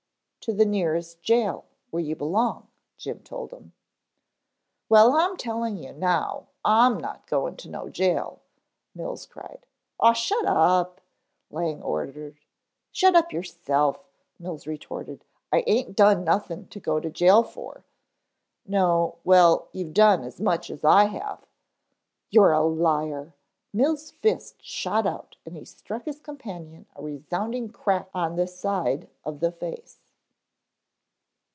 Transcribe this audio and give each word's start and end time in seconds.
"To 0.45 0.53
the 0.53 0.65
nearest 0.65 1.21
jail, 1.21 1.65
where 1.91 2.01
you 2.01 2.15
belong," 2.15 2.67
Jim 2.97 3.19
told 3.19 3.51
him. 3.53 3.73
"Well, 4.89 5.13
I'm 5.13 5.37
telling 5.37 5.77
you 5.77 5.93
now, 5.93 6.47
I'm 6.65 6.97
not 6.97 7.27
going 7.27 7.57
to 7.57 7.69
no 7.69 7.89
jail," 7.89 8.39
Mills 8.95 9.27
cried. 9.27 9.67
"Aw 9.99 10.13
shut 10.13 10.43
up," 10.47 10.99
Lang 11.51 11.83
ordered. 11.83 12.39
"Shut 12.91 13.15
up 13.15 13.31
yourself," 13.31 14.03
Mills 14.39 14.65
retorted. 14.65 15.23
"I 15.53 15.63
aint 15.67 15.95
done 15.95 16.23
nothing 16.23 16.67
to 16.69 16.79
go 16.79 16.99
to 16.99 17.11
jail 17.11 17.43
for" 17.43 17.83
"No, 18.65 19.19
well 19.23 19.67
you've 19.73 19.93
done 19.93 20.23
as 20.23 20.41
much 20.41 20.71
as 20.71 20.83
I 20.83 21.03
have" 21.05 21.45
"You're 22.31 22.51
a 22.51 22.61
liar." 22.63 23.35
Mills 23.71 24.09
fist 24.09 24.55
shot 24.65 25.05
out 25.05 25.35
and 25.45 25.55
he 25.55 25.65
struck 25.65 26.05
his 26.05 26.19
companion 26.19 26.87
a 26.95 27.03
resounding 27.03 27.69
crack 27.69 28.09
on 28.11 28.37
the 28.37 28.47
side 28.47 29.07
of 29.23 29.39
the 29.39 29.51
face. 29.51 29.99